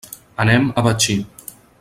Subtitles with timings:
[0.45, 1.17] Anem a Betxí.